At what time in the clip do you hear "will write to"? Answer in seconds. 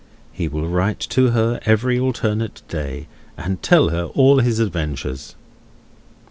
0.47-1.29